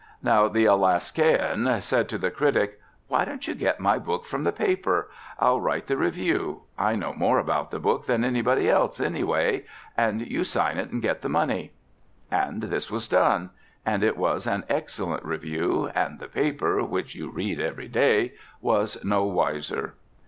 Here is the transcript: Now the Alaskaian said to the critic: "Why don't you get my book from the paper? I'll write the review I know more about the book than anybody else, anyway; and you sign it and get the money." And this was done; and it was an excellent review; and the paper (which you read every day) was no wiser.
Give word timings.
Now 0.23 0.47
the 0.47 0.65
Alaskaian 0.65 1.79
said 1.79 2.09
to 2.09 2.17
the 2.17 2.31
critic: 2.31 2.81
"Why 3.07 3.23
don't 3.23 3.47
you 3.47 3.53
get 3.53 3.79
my 3.79 3.99
book 3.99 4.25
from 4.25 4.41
the 4.43 4.51
paper? 4.51 5.11
I'll 5.39 5.61
write 5.61 5.85
the 5.85 5.95
review 5.95 6.63
I 6.75 6.95
know 6.95 7.13
more 7.13 7.37
about 7.37 7.69
the 7.69 7.77
book 7.79 8.07
than 8.07 8.23
anybody 8.23 8.67
else, 8.67 8.99
anyway; 8.99 9.63
and 9.95 10.25
you 10.27 10.43
sign 10.43 10.79
it 10.79 10.89
and 10.89 11.03
get 11.03 11.21
the 11.21 11.29
money." 11.29 11.73
And 12.31 12.63
this 12.63 12.89
was 12.89 13.07
done; 13.07 13.51
and 13.85 14.01
it 14.03 14.17
was 14.17 14.47
an 14.47 14.63
excellent 14.69 15.23
review; 15.23 15.91
and 15.93 16.17
the 16.17 16.27
paper 16.29 16.83
(which 16.83 17.13
you 17.13 17.29
read 17.29 17.59
every 17.59 17.87
day) 17.87 18.33
was 18.59 18.97
no 19.03 19.25
wiser. 19.25 19.93